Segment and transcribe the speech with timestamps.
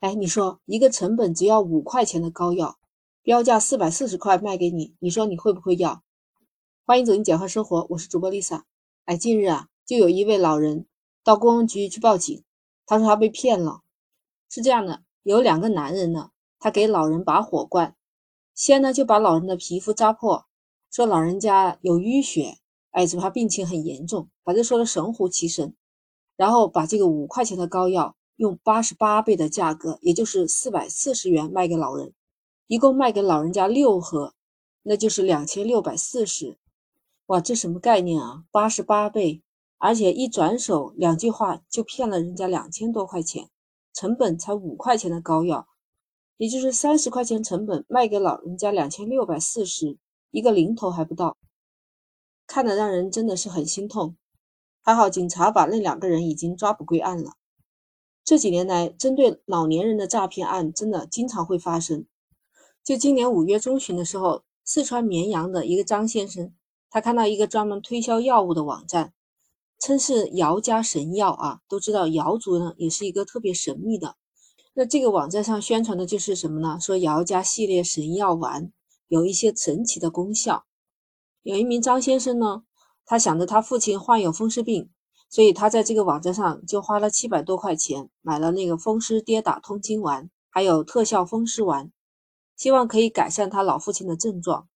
[0.00, 2.78] 哎，你说一个成本只要五块钱的膏药，
[3.20, 6.04] 标价四百四十块卖给你，你说你会不会要？
[6.86, 8.62] 欢迎走进简化生活，我是主播 Lisa。
[9.06, 10.86] 哎，近日啊，就有一位老人
[11.24, 12.44] 到公安局去报警，
[12.86, 13.82] 他说他被骗了。
[14.48, 16.30] 是这样的，有两个男人呢，
[16.60, 17.96] 他给老人拔火罐，
[18.54, 20.46] 先呢就把老人的皮肤扎破，
[20.92, 22.58] 说老人家有淤血，
[22.92, 25.74] 哎，只怕病情很严重，把这说的神乎其神，
[26.36, 28.14] 然后把这个五块钱的膏药。
[28.38, 32.14] 用八十八倍的价格，也就是四百四十元卖给老人，
[32.68, 34.32] 一共卖给老人家六盒，
[34.84, 36.56] 那就是两千六百四十。
[37.26, 38.44] 哇，这什么概念啊？
[38.52, 39.42] 八十八倍，
[39.78, 43.50] 而且一转手两句话就骗了人家两千多块钱，
[43.92, 45.66] 成本才五块钱的膏药，
[46.36, 49.98] 也就是三十块钱成本卖给老人家两千六百四十，
[50.30, 51.36] 一个零头还不到，
[52.46, 54.16] 看得让人真的是很心痛。
[54.80, 57.32] 还好警察把那两个人已经抓捕归案了。
[58.28, 62.04] 这几年来，针对老年人的诈骗案真的经常会发生。
[62.84, 66.52] 就今年五月中旬的时候，四川绵阳的一个张先生，
[66.90, 69.14] 他看到一个专门推销药物的网站，
[69.80, 71.60] 称是姚家神药啊。
[71.70, 74.16] 都知道瑶族呢也是一个特别神秘的。
[74.74, 76.78] 那这个网站上宣传的就是什么呢？
[76.78, 78.70] 说姚家系列神药丸
[79.06, 80.66] 有一些神奇的功效。
[81.42, 82.64] 有一名张先生呢，
[83.06, 84.90] 他想着他父亲患有风湿病。
[85.30, 91.92] 所以他在这个网站上就花了七百多块钱买了那个风湿跌打通经丸，还有特效风湿丸，
[92.56, 94.68] 希望可以改善他老父亲的症状。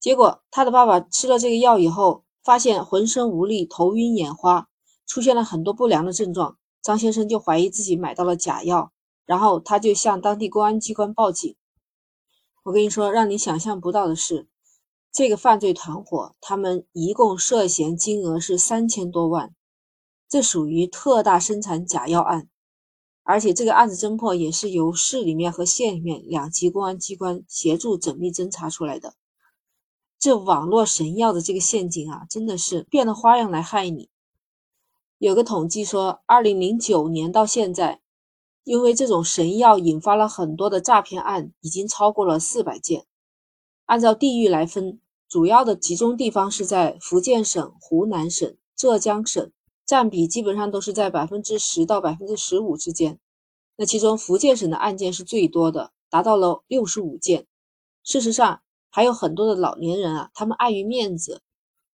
[0.00, 4.68] 结果他的爸爸吃了这个药以后，发现浑身无力、头晕眼花，
[5.06, 6.56] 出现了很多不良的症状。
[6.82, 8.92] 张先生就怀疑自己买到了假药，
[9.24, 11.56] 然后他就向当地公安机关报警。
[12.64, 14.48] 我跟你说，让你想象不到的是，
[15.10, 19.54] 这个犯罪团伙他们一共涉嫌金额是三千多万。
[20.34, 22.48] 这属于特大生产假药案，
[23.22, 29.14] 而且这个案子侦破也是由市里面和县里面两级公安机关协助缜密侦查出来的。
[30.18, 34.10] 这网络神药的这个陷阱啊，真的是变了花样来害你。
[35.18, 38.00] 有个统计说，二零零九年到现在，
[38.64, 43.06] 因为这种神药引发了很多的诈骗案，已经超过了四百件。
[43.84, 49.52] 按照地域来分，主要的集中地方是在福建省、湖南省、浙江省。
[49.86, 53.18] 占比基本上都是在百分之十到百分之十五之间，
[53.76, 57.46] 那其中福建省的案件是最多的，达到了六十五件。
[58.02, 61.42] 事实上，还有很多的老年人啊，他们碍于面子，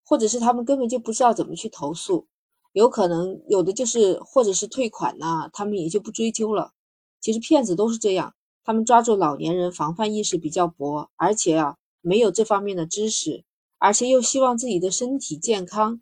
[0.04, 2.26] 或者是他们根本就不知道怎么去投诉，
[2.72, 6.72] 有可能有的就是或者是退款呐，他们也就不追究了。
[7.20, 13.44] 其实骗子都是这样，他们抓住老年人防范意识比较薄，而且啊没有这方面的知识，
[13.78, 16.00] 而且又希望自己的身体健康。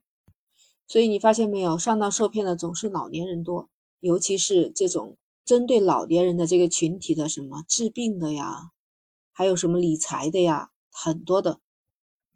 [0.89, 3.69] 所以你发现没有，上当受骗的总是老年人多，
[4.01, 8.71] 尤其是这种针对老年人的这个群体的什么治病的呀，
[9.31, 11.61] 还有什么理财的呀，很多的。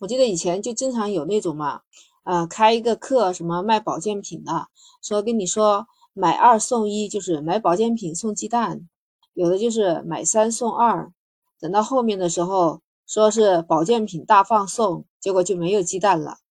[0.01, 1.81] 我记得以前就经常有那种嘛，
[2.25, 4.69] 呃，开一个课，什么卖保健品的，
[5.01, 8.87] 说跟你说买二送一，就是买保健品送鸡蛋，
[9.33, 11.11] 有的就是买三送二，
[11.59, 16.42] 等到后面的时候说是保健品大放送，结果就没有鸡蛋了。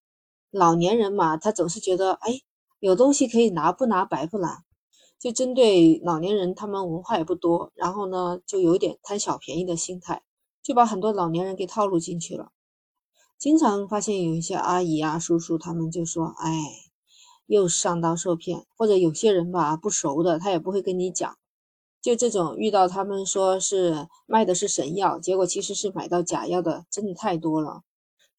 [0.52, 2.42] 老年人嘛，他总是觉得，哎，
[2.78, 4.62] 有东西可以拿，不拿白不拿。
[5.18, 10.22] 就针对老年人，他们文化也不多，然后呢，就有点贪小便宜的心态，
[10.62, 12.52] 就把很多老年人给套路进去了。
[13.38, 16.52] 经常发现有一些阿姨啊、叔叔，他们就说，哎，
[17.46, 18.66] 又上当受骗。
[18.76, 21.36] 或者有些人吧，不熟的，他也不会跟你讲。
[22.00, 27.82] 就这种遇到他们说是卖的是神药，结果其实是买到假药的，真的太多了。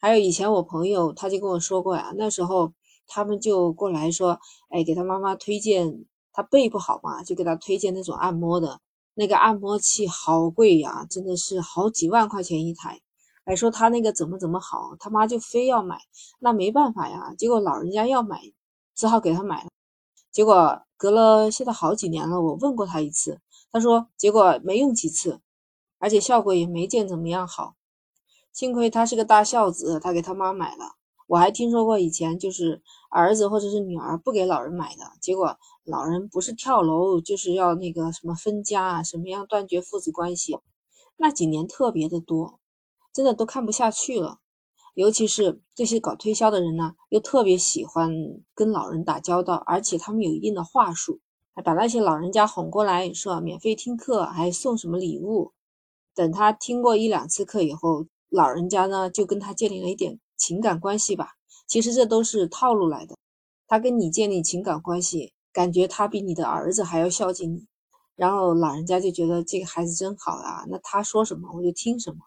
[0.04, 2.74] 还有以前我朋友他就跟我说过呀，那时候
[3.08, 4.38] 他们就过来说，
[4.70, 6.04] 哎，给他妈妈推荐，
[6.34, 8.82] 他背不好嘛，就给他推荐那种按摩的，
[9.14, 13.00] 那个按摩器好贵呀，真的是好几万块钱一台，
[13.46, 16.02] 还说他那个怎么怎么好，他妈就非要买，
[16.42, 18.42] 那没办法呀，结果老人家要买，
[18.94, 19.70] 只好给他买了，
[20.34, 23.40] 结果隔了现在好几年了，我问过他一次，
[23.72, 25.40] 他说结果没用几次，
[25.98, 27.76] 而且效果也没见怎么样好。
[28.54, 30.94] 幸亏他是个大孝子，他给他妈买了。
[31.26, 40.60] 我还听说过以前就是儿子或者是女儿不给老人买的，结果老人不是跳楼就是要那个什么分家啊，什么样断绝父子关系，
[41.18, 42.60] 那几年特别的多，
[43.12, 44.38] 真的都看不下去了。
[44.94, 48.12] 尤其是这些搞推销的人呢，又特别喜欢
[48.54, 51.20] 跟老人打交道，而且他们有一定的话术，
[51.56, 55.54] 还把那些老人家哄过来，说免费听课，还送什么礼物。
[56.14, 58.06] 等他听过一两次课以后。
[58.34, 61.34] 老人家呢，就跟他建立了一点情感关系吧。
[61.68, 63.16] 其实这都是套路来的。
[63.68, 67.68] 他跟你建立情感关系，感觉他比你的儿子还要孝敬你。
[68.16, 72.18] 然后老人家就觉得这个孩子真好啊，那他说什么我就听什么。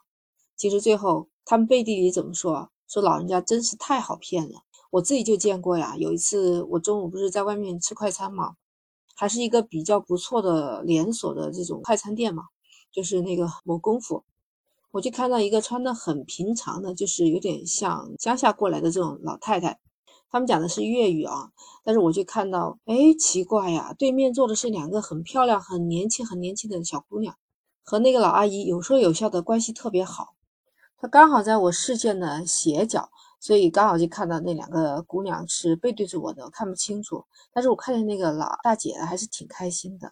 [0.56, 2.70] 其实最后他们背地里怎么说？
[2.88, 4.61] 说老人家真是太好骗了。
[4.91, 8.55] 我自己就见过呀，有一次我中午不是在外面吃快餐嘛，
[9.17, 12.44] 还是一个比较不错的连锁的这种快餐店嘛，
[12.93, 14.25] 就是那个某功夫，
[14.96, 19.78] 我就看到一个穿的很平常的，就是有点像乡下过来的这种老太太。
[20.31, 21.50] 他们讲的是粤语啊，
[21.84, 27.37] 但是我就看到，哎，奇怪呀，对面坐的是两个很漂亮、很年轻、很年轻的小姑娘，
[27.82, 30.28] 和那个老阿姨有说有笑的关系特别好。
[30.96, 37.22] 她刚好在我视线的斜角，所以刚好就看到那两个姑娘是背对着我的，看不清楚。
[37.52, 40.10] 但是我看见那个老大姐还是挺开心的，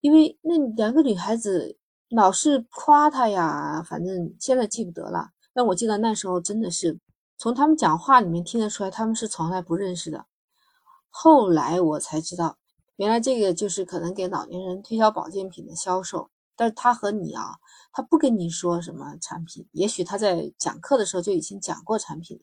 [0.00, 1.76] 因为那两个女孩子
[2.10, 5.30] 老是夸他呀，反正现在记不得了。
[5.52, 6.98] 但我记得那时候真的是。
[7.40, 10.26] 从他们讲话里面听得出来，他们是从来不认识的。
[11.08, 12.56] 后来我才知道，
[12.96, 16.30] 原来这个就是可能给老年人推销保健品的销售。
[16.58, 17.54] 但是他和你啊，
[17.92, 22.42] 他不跟你说什么产品，也许他在讲课的时候就已经讲过产品了。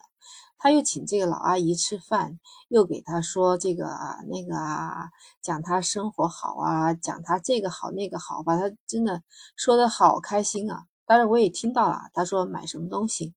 [0.57, 2.39] 他又请这个老阿姨吃饭，
[2.69, 5.09] 又给他说这个啊那个啊，
[5.41, 9.21] 讲他生活好啊，讲他这个好那个好，把他真的
[9.57, 10.85] 说的好开心啊。
[11.05, 13.35] 当然我也听到了，他说买什么东西。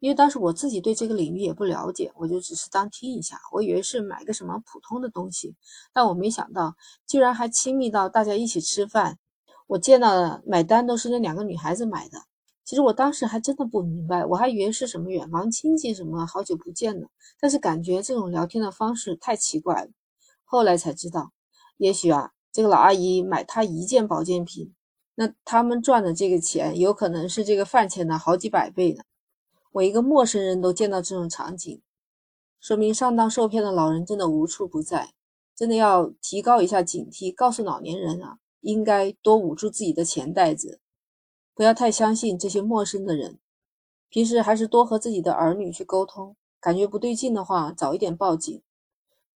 [0.00, 5.56] 因为当时我自己对这个领域也不了解，我就只是当听一下，我以为是买个什么普通的东西，
[5.92, 6.76] 但我没想到
[7.06, 9.18] 居然还亲密到大家一起吃饭。
[9.68, 12.18] 我见到的买单都是那两个女孩子买的。
[12.64, 17.08] 其实我当时还真的不明白，我还以为是什么远房亲戚什么好久不见的，
[17.40, 19.90] 但是感觉这种聊天的方式太奇怪了。
[20.44, 21.32] 后来才知道，
[21.78, 24.74] 也许啊，这个老阿姨买她一件保健品，
[25.14, 29.02] 那他们赚的这个钱有可能是这个饭钱的好几百倍呢。
[29.72, 31.80] 我一个陌生人都见到这种场景，
[32.60, 35.12] 说明上当受骗的老人真的无处不在，
[35.54, 38.38] 真的要提高一下警惕，告诉老年人啊，
[38.68, 40.78] 应该多捂住自己的钱袋子，
[41.54, 43.38] 不要太相信这些陌生的人。
[44.10, 48.60] 平时还是多和自己的儿女去沟通，感觉不对劲的话，早一点报警。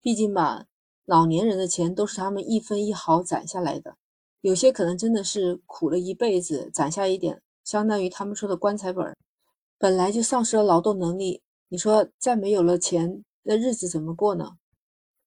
[0.01, 0.67] 毕竟吧，
[1.05, 3.97] 老年人的钱都是他们一分一毫攒下来的，
[4.41, 9.17] 有些可能真的是苦了一辈子，攒下一点，相当于他们说的棺材本。
[9.79, 14.57] 本来就丧失了劳动能力，你说再没有了钱，那日子怎么过呢？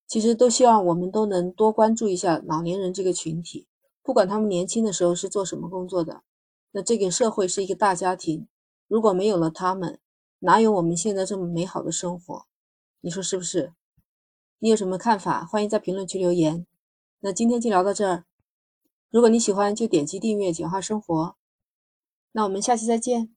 [0.05, 3.65] 其实都希望我们都能多关注一下老年人这个群体，
[4.03, 6.23] 不管他们年轻的时候是做什么工作的，
[6.71, 8.47] 那这个社会是一个大家庭，
[8.87, 9.99] 如果没有了他们，
[10.39, 12.45] 哪有我们现在这么美好的生活？
[13.01, 13.73] 你说是不是？
[14.59, 15.45] 你有什么看法？
[15.45, 16.67] 欢迎在评论区留言。
[17.21, 18.25] 那今天就聊到这儿，
[19.09, 21.35] 如果你喜欢，就点击订阅，简化生活。
[22.33, 23.33] 那我们下期再见。